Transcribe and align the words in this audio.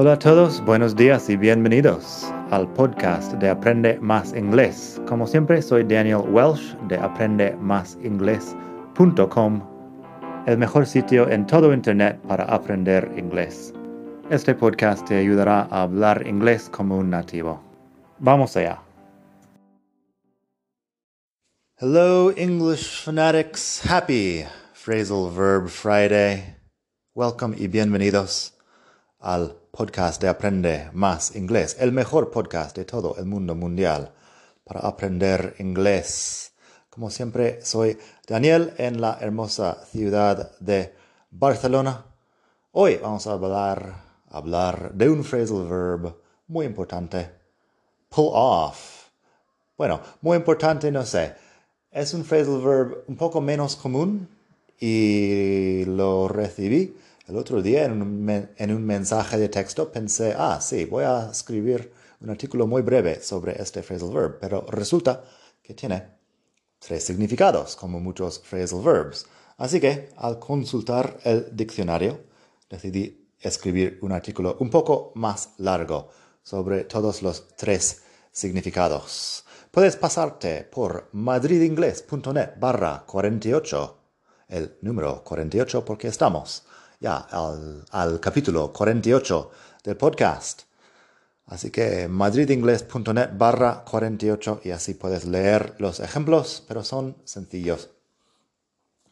Hola 0.00 0.12
a 0.12 0.18
todos, 0.20 0.64
buenos 0.64 0.94
días 0.94 1.28
y 1.28 1.36
bienvenidos 1.36 2.32
al 2.52 2.72
podcast 2.74 3.32
de 3.32 3.48
Aprende 3.48 3.98
Más 3.98 4.32
Inglés. 4.32 5.02
Como 5.08 5.26
siempre, 5.26 5.60
soy 5.60 5.82
Daniel 5.82 6.22
Welsh 6.30 6.76
de 6.86 6.96
aprendemásinglés.com, 6.96 9.60
el 10.46 10.56
mejor 10.56 10.86
sitio 10.86 11.28
en 11.28 11.44
todo 11.48 11.74
Internet 11.74 12.20
para 12.28 12.44
aprender 12.44 13.12
inglés. 13.16 13.74
Este 14.30 14.54
podcast 14.54 15.04
te 15.04 15.16
ayudará 15.16 15.62
a 15.62 15.82
hablar 15.82 16.24
inglés 16.28 16.70
como 16.70 16.96
un 16.96 17.10
nativo. 17.10 17.60
Vamos 18.20 18.56
allá. 18.56 18.80
Hello, 21.80 22.32
English 22.36 23.02
fanatics. 23.02 23.82
Happy 23.84 24.44
Phrasal 24.74 25.32
Verb 25.34 25.68
Friday. 25.68 26.54
Welcome 27.16 27.56
y 27.58 27.66
bienvenidos 27.66 28.57
al 29.20 29.56
podcast 29.72 30.22
de 30.22 30.28
Aprende 30.28 30.90
Más 30.92 31.34
Inglés, 31.34 31.76
el 31.80 31.90
mejor 31.90 32.30
podcast 32.30 32.76
de 32.76 32.84
todo 32.84 33.16
el 33.18 33.24
mundo 33.24 33.56
mundial 33.56 34.12
para 34.64 34.80
aprender 34.80 35.56
inglés. 35.58 36.52
Como 36.88 37.10
siempre, 37.10 37.64
soy 37.64 37.98
Daniel 38.28 38.74
en 38.78 39.00
la 39.00 39.18
hermosa 39.20 39.84
ciudad 39.90 40.56
de 40.60 40.94
Barcelona. 41.30 42.04
Hoy 42.70 42.96
vamos 43.02 43.26
a 43.26 43.32
hablar, 43.32 44.04
hablar 44.30 44.92
de 44.94 45.10
un 45.10 45.24
phrasal 45.24 45.66
verb 45.66 46.14
muy 46.46 46.66
importante, 46.66 47.28
pull 48.08 48.30
off. 48.32 49.08
Bueno, 49.76 50.00
muy 50.20 50.36
importante, 50.36 50.92
no 50.92 51.04
sé. 51.04 51.34
Es 51.90 52.14
un 52.14 52.24
phrasal 52.24 52.60
verb 52.62 53.04
un 53.08 53.16
poco 53.16 53.40
menos 53.40 53.74
común 53.74 54.28
y 54.78 55.84
lo 55.86 56.28
recibí 56.28 56.94
el 57.28 57.36
otro 57.36 57.60
día 57.60 57.84
en 57.84 58.00
un, 58.00 58.86
mensaje 58.86 59.36
de 59.36 59.50
texto 59.50 59.92
pensé, 59.92 60.34
ah, 60.36 60.60
sí, 60.62 60.86
voy 60.86 61.04
a 61.04 61.28
escribir 61.30 61.92
un 62.20 62.30
artículo 62.30 62.66
muy 62.66 62.80
breve 62.80 63.20
sobre 63.20 63.60
este 63.60 63.82
phrasal 63.82 64.10
verb, 64.10 64.38
pero 64.40 64.64
resulta 64.70 65.22
que 65.62 65.74
tiene 65.74 66.08
tres 66.78 67.04
significados, 67.04 67.76
como 67.76 68.00
muchos 68.00 68.38
phrasal 68.38 68.80
verbs. 68.80 69.26
Así 69.58 69.78
que, 69.78 70.08
al 70.16 70.38
consultar 70.38 71.18
el 71.22 71.54
diccionario, 71.54 72.18
decidí 72.70 73.28
escribir 73.38 73.98
un 74.00 74.12
artículo 74.12 74.56
un 74.60 74.70
poco 74.70 75.12
más 75.14 75.50
largo 75.58 76.08
sobre 76.42 76.84
todos 76.84 77.22
los 77.22 77.48
tres 77.56 78.04
significados. 78.32 79.44
Puedes 79.70 79.96
pasarte 79.96 80.64
por 80.64 81.10
madridingles.net 81.12 82.52
barra 82.58 83.04
48, 83.06 83.98
el 84.48 84.78
número 84.80 85.22
48 85.22 85.84
porque 85.84 86.08
estamos 86.08 86.64
ya 87.00 87.16
al, 87.90 88.20
capítulo 88.20 88.72
48 88.72 89.50
del 89.84 89.96
podcast. 89.96 90.62
Así 91.46 91.70
que 91.70 92.08
madridingles.net 92.08 93.30
barra 93.32 93.84
48 93.84 94.60
y 94.64 94.70
así 94.70 94.94
puedes 94.94 95.24
leer 95.24 95.74
los 95.78 96.00
ejemplos, 96.00 96.62
pero 96.68 96.84
son 96.84 97.16
sencillos. 97.24 97.88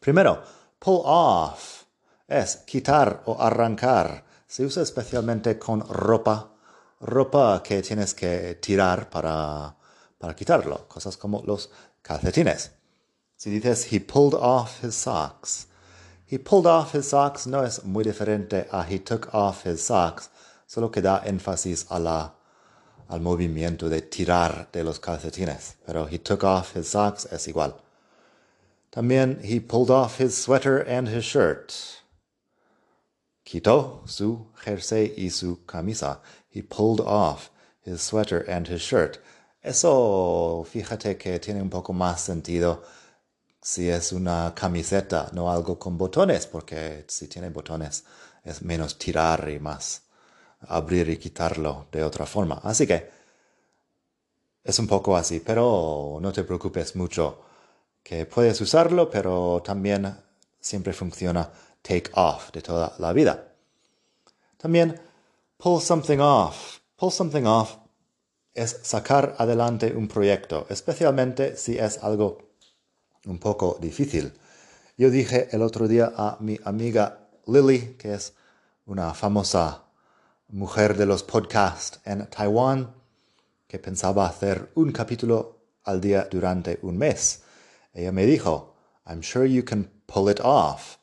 Primero, 0.00 0.42
pull 0.78 1.00
off 1.04 1.84
es 2.28 2.56
quitar 2.56 3.22
o 3.24 3.40
arrancar. 3.40 4.24
Se 4.46 4.64
usa 4.64 4.82
especialmente 4.82 5.58
con 5.58 5.80
ropa, 5.80 6.52
ropa 7.00 7.62
que 7.62 7.82
tienes 7.82 8.14
que 8.14 8.56
tirar 8.56 9.08
para, 9.08 9.74
para 10.18 10.34
quitarlo, 10.34 10.86
cosas 10.86 11.16
como 11.16 11.42
los 11.46 11.70
calcetines. 12.02 12.72
Si 13.36 13.50
dices, 13.50 13.92
he 13.92 14.00
pulled 14.00 14.34
off 14.34 14.82
his 14.84 14.94
socks, 14.94 15.68
He 16.28 16.36
pulled 16.36 16.66
off 16.66 16.92
his 16.92 17.08
socks 17.08 17.46
no 17.46 17.62
es 17.62 17.82
muy 17.84 18.04
diferente 18.04 18.68
a 18.70 18.82
he 18.84 18.98
took 18.98 19.34
off 19.34 19.62
his 19.62 19.82
socks, 19.82 20.28
solo 20.66 20.90
que 20.90 21.00
da 21.00 21.20
énfasis 21.20 21.86
a 21.88 21.98
la, 21.98 22.32
al 23.08 23.20
movimiento 23.20 23.88
de 23.88 24.02
tirar 24.02 24.70
de 24.70 24.84
los 24.84 24.98
calcetines. 24.98 25.76
Pero 25.86 26.04
he 26.04 26.18
took 26.18 26.44
off 26.44 26.74
his 26.74 26.86
socks 26.86 27.24
es 27.32 27.46
igual. 27.46 27.80
También 28.92 29.42
he 29.42 29.58
pulled 29.58 29.90
off 29.90 30.18
his 30.18 30.36
sweater 30.36 30.78
and 30.80 31.08
his 31.08 31.24
shirt. 31.24 32.02
Quitó 33.46 34.06
su 34.06 34.48
jersey 34.62 35.14
y 35.16 35.28
su 35.30 35.60
camisa. 35.66 36.18
He 36.50 36.60
pulled 36.60 37.00
off 37.00 37.48
his 37.80 38.02
sweater 38.02 38.40
and 38.40 38.68
his 38.68 38.82
shirt. 38.82 39.18
Eso, 39.64 40.66
fíjate 40.70 41.18
que 41.18 41.38
tiene 41.38 41.62
un 41.62 41.70
poco 41.70 41.94
más 41.94 42.20
sentido 42.20 42.82
si 43.68 43.90
es 43.90 44.12
una 44.12 44.54
camiseta, 44.54 45.28
no 45.34 45.50
algo 45.50 45.78
con 45.78 45.98
botones, 45.98 46.46
porque 46.46 47.04
si 47.06 47.28
tiene 47.28 47.50
botones 47.50 48.02
es 48.42 48.62
menos 48.62 48.96
tirar 48.96 49.46
y 49.50 49.60
más 49.60 50.04
abrir 50.68 51.10
y 51.10 51.18
quitarlo 51.18 51.86
de 51.92 52.02
otra 52.02 52.24
forma. 52.24 52.62
Así 52.64 52.86
que 52.86 53.10
es 54.64 54.78
un 54.78 54.86
poco 54.86 55.14
así, 55.14 55.40
pero 55.40 56.18
no 56.18 56.32
te 56.32 56.44
preocupes 56.44 56.96
mucho 56.96 57.42
que 58.02 58.24
puedes 58.24 58.58
usarlo, 58.62 59.10
pero 59.10 59.62
también 59.62 60.16
siempre 60.58 60.94
funciona 60.94 61.50
take 61.82 62.10
off 62.14 62.50
de 62.52 62.62
toda 62.62 62.94
la 62.98 63.12
vida. 63.12 63.52
También 64.56 64.98
pull 65.58 65.82
something 65.82 66.20
off. 66.20 66.78
Pull 66.96 67.12
something 67.12 67.44
off 67.44 67.76
es 68.54 68.80
sacar 68.82 69.34
adelante 69.36 69.94
un 69.94 70.08
proyecto, 70.08 70.66
especialmente 70.70 71.58
si 71.58 71.76
es 71.76 72.02
algo 72.02 72.47
un 73.28 73.38
poco 73.38 73.78
difícil. 73.80 74.32
Yo 74.96 75.10
dije 75.10 75.48
el 75.52 75.62
otro 75.62 75.86
día 75.86 76.12
a 76.16 76.38
mi 76.40 76.58
amiga 76.64 77.28
Lily, 77.46 77.96
que 77.98 78.14
es 78.14 78.34
una 78.86 79.14
famosa 79.14 79.84
mujer 80.48 80.96
de 80.96 81.06
los 81.06 81.22
podcasts 81.22 82.00
en 82.04 82.26
Taiwán, 82.26 82.94
que 83.66 83.78
pensaba 83.78 84.26
hacer 84.26 84.72
un 84.74 84.92
capítulo 84.92 85.58
al 85.84 86.00
día 86.00 86.26
durante 86.30 86.78
un 86.82 86.96
mes. 86.96 87.42
Ella 87.92 88.12
me 88.12 88.26
dijo, 88.26 88.74
I'm 89.06 89.22
sure 89.22 89.46
you 89.46 89.64
can 89.64 89.90
pull 90.06 90.30
it 90.30 90.40
off. 90.42 90.96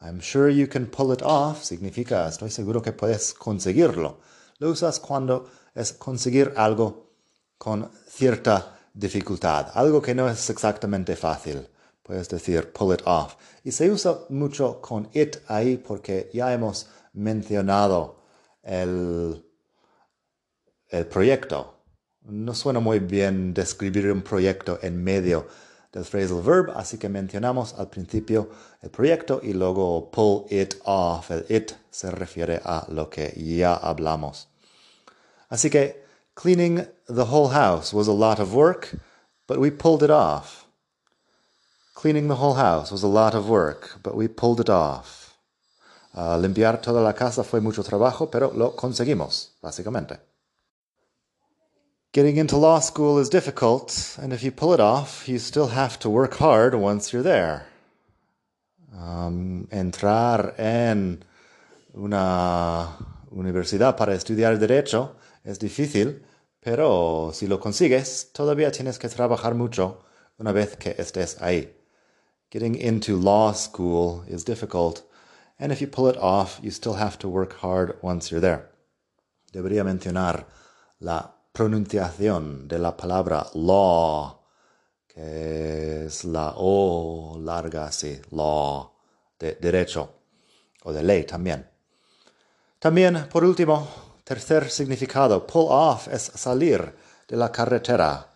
I'm 0.00 0.20
sure 0.20 0.50
you 0.50 0.68
can 0.68 0.86
pull 0.86 1.12
it 1.12 1.22
off 1.22 1.64
significa 1.64 2.28
estoy 2.28 2.50
seguro 2.50 2.82
que 2.82 2.92
puedes 2.92 3.34
conseguirlo. 3.34 4.20
Lo 4.58 4.70
usas 4.70 5.00
cuando 5.00 5.50
es 5.74 5.92
conseguir 5.92 6.52
algo 6.56 7.10
con 7.56 7.90
cierta 8.08 8.77
dificultad, 8.98 9.70
algo 9.74 10.02
que 10.02 10.14
no 10.14 10.28
es 10.28 10.50
exactamente 10.50 11.14
fácil. 11.14 11.68
Puedes 12.02 12.28
decir 12.28 12.72
pull 12.72 12.94
it 12.94 13.02
off. 13.04 13.36
Y 13.64 13.70
se 13.70 13.90
usa 13.90 14.18
mucho 14.30 14.80
con 14.80 15.08
it 15.12 15.36
ahí 15.46 15.76
porque 15.76 16.30
ya 16.32 16.52
hemos 16.52 16.88
mencionado 17.12 18.22
el, 18.62 19.44
el 20.88 21.06
proyecto. 21.06 21.74
No 22.22 22.54
suena 22.54 22.80
muy 22.80 22.98
bien 22.98 23.54
describir 23.54 24.10
un 24.10 24.22
proyecto 24.22 24.78
en 24.82 25.02
medio 25.02 25.46
del 25.92 26.04
phrasal 26.04 26.42
verb, 26.42 26.72
así 26.76 26.98
que 26.98 27.08
mencionamos 27.08 27.74
al 27.74 27.88
principio 27.88 28.50
el 28.82 28.90
proyecto 28.90 29.40
y 29.42 29.52
luego 29.52 30.10
pull 30.10 30.44
it 30.50 30.74
off. 30.84 31.30
El 31.30 31.46
it 31.48 31.72
se 31.90 32.10
refiere 32.10 32.60
a 32.64 32.86
lo 32.88 33.08
que 33.08 33.32
ya 33.36 33.74
hablamos. 33.74 34.48
Así 35.48 35.70
que 35.70 36.07
Cleaning 36.38 36.86
the 37.08 37.24
whole 37.24 37.48
house 37.48 37.92
was 37.92 38.06
a 38.06 38.12
lot 38.12 38.38
of 38.38 38.54
work, 38.54 38.94
but 39.48 39.58
we 39.58 39.72
pulled 39.72 40.04
it 40.04 40.10
off. 40.10 40.68
Cleaning 41.94 42.28
the 42.28 42.36
whole 42.36 42.54
house 42.54 42.92
was 42.92 43.02
a 43.02 43.08
lot 43.08 43.34
of 43.34 43.48
work, 43.48 43.98
but 44.04 44.14
we 44.14 44.28
pulled 44.28 44.60
it 44.60 44.70
off. 44.70 45.36
Uh, 46.14 46.38
limpiar 46.38 46.80
toda 46.80 47.00
la 47.00 47.12
casa 47.12 47.42
fue 47.42 47.60
mucho 47.60 47.82
trabajo, 47.82 48.30
pero 48.30 48.52
lo 48.54 48.70
conseguimos, 48.76 49.48
básicamente. 49.60 50.20
Getting 52.12 52.36
into 52.36 52.56
law 52.56 52.78
school 52.78 53.18
is 53.18 53.28
difficult, 53.28 54.16
and 54.22 54.32
if 54.32 54.44
you 54.44 54.52
pull 54.52 54.72
it 54.72 54.78
off, 54.78 55.28
you 55.28 55.40
still 55.40 55.70
have 55.70 55.98
to 55.98 56.08
work 56.08 56.34
hard 56.34 56.72
once 56.76 57.12
you're 57.12 57.24
there. 57.24 57.66
Um, 58.96 59.66
entrar 59.72 60.56
en 60.56 61.24
una 61.96 63.17
universidad 63.30 63.96
para 63.96 64.14
estudiar 64.14 64.58
derecho 64.58 65.16
es 65.44 65.58
difícil, 65.58 66.24
pero 66.60 67.30
si 67.32 67.46
lo 67.46 67.60
consigues, 67.60 68.30
todavía 68.32 68.70
tienes 68.70 68.98
que 68.98 69.08
trabajar 69.08 69.54
mucho 69.54 70.04
una 70.38 70.52
vez 70.52 70.76
que 70.76 70.94
estés 70.98 71.40
ahí. 71.40 71.74
Getting 72.50 72.74
into 72.74 73.16
law 73.16 73.52
school 73.52 74.24
is 74.26 74.44
difficult, 74.44 75.02
and 75.58 75.72
if 75.72 75.80
you 75.80 75.86
pull 75.86 76.08
it 76.08 76.16
off, 76.20 76.58
you 76.62 76.70
still 76.70 76.94
have 76.94 77.18
to 77.18 77.28
work 77.28 77.54
hard 77.62 77.96
once 78.02 78.30
you're 78.30 78.40
there. 78.40 78.70
Debería 79.52 79.84
mencionar 79.84 80.46
la 81.00 81.34
pronunciación 81.52 82.68
de 82.68 82.78
la 82.78 82.96
palabra 82.96 83.46
law, 83.54 84.40
que 85.06 86.06
es 86.06 86.24
la 86.24 86.54
O 86.56 87.38
larga 87.38 87.86
así, 87.86 88.20
law, 88.30 88.92
de 89.38 89.56
derecho 89.60 90.08
o 90.84 90.92
de 90.92 91.02
ley 91.02 91.24
también. 91.24 91.66
También, 92.78 93.28
por 93.30 93.44
último, 93.44 93.88
Tercer 94.28 94.68
significado, 94.68 95.46
pull 95.46 95.68
off 95.70 96.06
es 96.08 96.20
salir 96.34 96.94
de 97.26 97.34
la 97.34 97.50
carretera, 97.50 98.28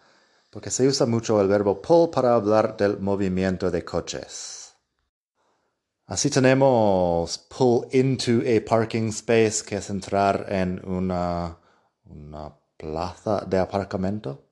porque 0.50 0.70
se 0.70 0.88
usa 0.88 1.04
mucho 1.04 1.38
el 1.38 1.48
verbo 1.48 1.82
pull 1.82 2.08
para 2.08 2.34
hablar 2.34 2.78
del 2.78 2.98
movimiento 2.98 3.70
de 3.70 3.84
coches. 3.84 4.74
Así 6.06 6.30
tenemos 6.30 7.36
pull 7.36 7.86
into 7.92 8.40
a 8.40 8.64
parking 8.66 9.10
space, 9.10 9.62
que 9.62 9.76
es 9.76 9.90
entrar 9.90 10.46
en 10.48 10.80
una, 10.86 11.58
una 12.06 12.56
plaza 12.78 13.44
de 13.46 13.58
aparcamiento, 13.58 14.46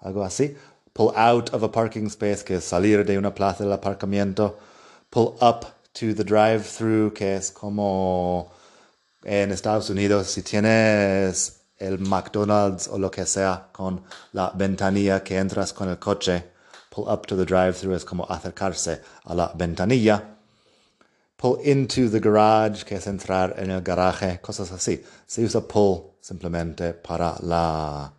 algo 0.00 0.24
así. 0.24 0.54
Pull 0.92 1.14
out 1.16 1.54
of 1.54 1.62
a 1.62 1.72
parking 1.72 2.08
space, 2.08 2.44
que 2.44 2.56
es 2.56 2.64
salir 2.64 3.06
de 3.06 3.16
una 3.16 3.34
plaza 3.34 3.64
de 3.64 3.72
aparcamiento. 3.72 4.58
Pull 5.08 5.38
up 5.40 5.64
to 5.94 6.14
the 6.14 6.22
drive-through, 6.22 7.14
que 7.14 7.36
es 7.36 7.50
como 7.50 8.52
en 9.24 9.52
Estados 9.52 9.90
Unidos, 9.90 10.28
si 10.28 10.42
tienes 10.42 11.62
el 11.78 11.98
McDonald's 11.98 12.88
o 12.88 12.98
lo 12.98 13.10
que 13.10 13.26
sea 13.26 13.68
con 13.72 14.02
la 14.32 14.52
ventanilla 14.54 15.22
que 15.22 15.38
entras 15.38 15.72
con 15.72 15.88
el 15.88 15.98
coche, 15.98 16.52
pull 16.90 17.08
up 17.08 17.26
to 17.26 17.36
the 17.36 17.44
drive-through 17.44 17.96
es 17.96 18.04
como 18.04 18.24
acercarse 18.28 19.00
a 19.24 19.34
la 19.34 19.52
ventanilla. 19.54 20.36
Pull 21.36 21.58
into 21.64 22.08
the 22.08 22.20
garage, 22.20 22.84
que 22.84 22.96
es 22.96 23.06
entrar 23.06 23.54
en 23.58 23.70
el 23.70 23.82
garaje, 23.82 24.40
cosas 24.40 24.70
así. 24.70 25.02
Se 25.26 25.42
usa 25.44 25.60
pull 25.62 26.12
simplemente 26.20 26.94
para 26.94 27.34
la, 27.40 28.12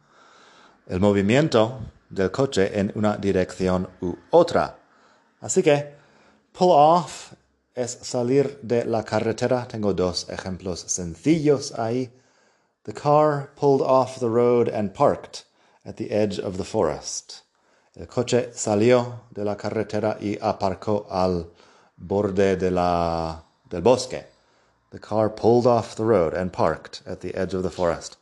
el 0.88 1.00
movimiento 1.00 1.80
del 2.10 2.32
coche 2.32 2.78
en 2.78 2.92
una 2.96 3.16
dirección 3.16 3.88
u 4.02 4.14
otra. 4.32 4.78
Así 5.40 5.64
que 5.64 5.96
pull 6.52 6.72
off 6.72 7.34
es 7.76 7.98
salir 8.02 8.60
de 8.62 8.86
la 8.86 9.04
carretera. 9.04 9.68
Tengo 9.68 9.94
dos 9.94 10.28
ejemplos 10.30 10.80
sencillos 10.88 11.72
ahí. 11.78 12.10
The 12.84 12.94
car 12.94 13.52
pulled 13.56 13.82
off 13.82 14.20
the 14.20 14.30
road 14.30 14.68
and 14.68 14.94
parked 14.94 15.46
at 15.86 15.98
the 15.98 16.12
edge 16.12 16.40
of 16.40 16.58
the 16.58 16.66
forest. 16.66 17.44
El 17.96 18.08
coche 18.08 18.52
salió 18.54 19.22
de 19.32 19.44
la 19.44 19.56
carretera 19.56 20.18
y 20.20 20.38
aparcó 20.42 21.06
al 21.10 21.52
borde 21.98 22.56
de 22.58 22.72
la, 22.72 23.44
del 23.70 23.82
bosque. 23.82 24.26
The 24.92 25.00
car 25.00 25.30
pulled 25.30 25.66
off 25.66 25.96
the 25.96 26.04
road 26.04 26.34
and 26.34 26.52
parked 26.52 27.02
at 27.06 27.22
the 27.22 27.36
edge 27.36 27.54
of 27.54 27.64
the 27.64 27.70
forest. 27.70 28.18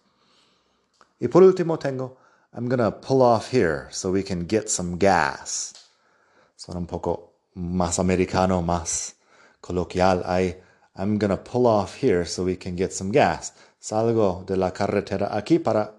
Y 1.20 1.28
por 1.28 1.44
último 1.44 1.78
tengo, 1.80 2.18
I'm 2.54 2.68
gonna 2.68 2.92
pull 2.92 3.22
off 3.22 3.52
here 3.52 3.88
so 3.92 4.12
we 4.12 4.24
can 4.24 4.46
get 4.46 4.70
some 4.70 4.98
gas. 4.98 5.74
Son 6.56 6.78
un 6.78 6.86
poco 6.86 7.32
más 7.56 8.00
americano, 8.00 8.62
más 8.62 9.14
coloquial 9.62 10.24
hay 10.26 10.56
I'm 10.96 11.18
gonna 11.18 11.38
pull 11.38 11.68
off 11.68 11.96
here 11.96 12.26
so 12.26 12.44
we 12.44 12.58
can 12.58 12.76
get 12.76 12.92
some 12.92 13.12
gas. 13.12 13.54
Salgo 13.80 14.46
de 14.46 14.58
la 14.58 14.72
carretera 14.72 15.30
aquí 15.32 15.60
para 15.60 15.94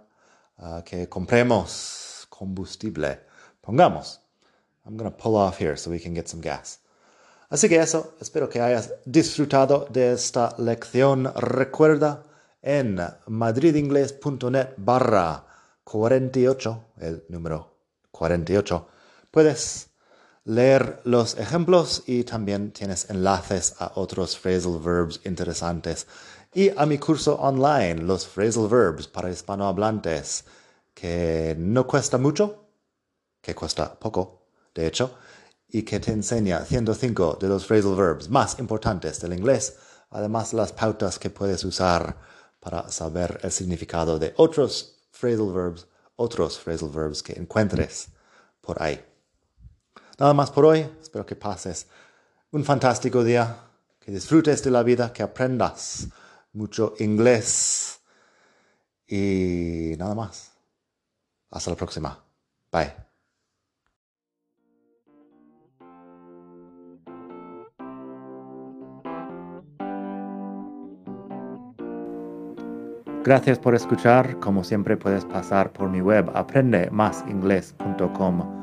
uh, 0.58 0.82
que 0.84 1.08
compremos 1.08 2.26
combustible. 2.28 3.20
Pongamos. 3.62 4.18
I'm 4.84 4.96
gonna 4.96 5.10
pull 5.10 5.36
off 5.36 5.58
here 5.58 5.76
so 5.76 5.90
we 5.90 5.98
can 5.98 6.14
get 6.14 6.28
some 6.28 6.42
gas. 6.42 6.78
Así 7.50 7.68
que 7.68 7.76
eso, 7.76 8.14
espero 8.20 8.48
que 8.48 8.60
hayas 8.60 8.94
disfrutado 9.04 9.86
de 9.90 10.12
esta 10.12 10.54
lección. 10.58 11.32
Recuerda 11.36 12.24
en 12.62 12.98
madridingles.net 13.26 14.74
barra 14.78 15.44
48, 15.84 16.84
el 16.98 17.24
número 17.28 17.76
48, 18.10 18.88
puedes 19.30 19.91
leer 20.44 21.00
los 21.04 21.38
ejemplos 21.38 22.02
y 22.06 22.24
también 22.24 22.72
tienes 22.72 23.08
enlaces 23.10 23.74
a 23.78 23.92
otros 23.94 24.36
phrasal 24.36 24.78
verbs 24.78 25.20
interesantes 25.24 26.06
y 26.54 26.70
a 26.76 26.84
mi 26.84 26.98
curso 26.98 27.36
online, 27.36 28.02
los 28.02 28.26
phrasal 28.26 28.68
verbs 28.68 29.06
para 29.06 29.30
hispanohablantes, 29.30 30.44
que 30.92 31.54
no 31.58 31.86
cuesta 31.86 32.18
mucho, 32.18 32.66
que 33.40 33.54
cuesta 33.54 33.98
poco, 33.98 34.48
de 34.74 34.86
hecho, 34.86 35.16
y 35.68 35.82
que 35.82 35.98
te 36.00 36.12
enseña 36.12 36.64
105 36.64 37.38
de 37.40 37.48
los 37.48 37.66
phrasal 37.66 37.94
verbs 37.94 38.28
más 38.28 38.58
importantes 38.58 39.20
del 39.20 39.32
inglés, 39.32 39.76
además 40.10 40.52
las 40.52 40.72
pautas 40.72 41.18
que 41.18 41.30
puedes 41.30 41.64
usar 41.64 42.18
para 42.60 42.90
saber 42.90 43.40
el 43.42 43.50
significado 43.50 44.18
de 44.18 44.34
otros 44.36 45.06
phrasal 45.10 45.52
verbs, 45.52 45.86
otros 46.16 46.58
phrasal 46.58 46.90
verbs 46.90 47.22
que 47.22 47.32
encuentres 47.32 48.08
por 48.60 48.82
ahí. 48.82 49.11
Nada 50.18 50.34
más 50.34 50.50
por 50.50 50.66
hoy. 50.66 50.86
Espero 51.00 51.24
que 51.26 51.36
pases 51.36 51.86
un 52.50 52.64
fantástico 52.64 53.22
día, 53.24 53.56
que 53.98 54.12
disfrutes 54.12 54.62
de 54.62 54.70
la 54.70 54.82
vida, 54.82 55.10
que 55.12 55.22
aprendas 55.22 56.08
mucho 56.52 56.94
inglés. 56.98 58.00
Y 59.06 59.94
nada 59.98 60.14
más. 60.14 60.52
Hasta 61.50 61.70
la 61.70 61.76
próxima. 61.76 62.22
Bye. 62.70 62.92
Gracias 73.24 73.58
por 73.58 73.74
escuchar. 73.74 74.38
Como 74.40 74.62
siempre 74.64 74.96
puedes 74.96 75.24
pasar 75.24 75.72
por 75.72 75.88
mi 75.88 76.00
web 76.00 76.30
aprendemasingles.com 76.34 78.62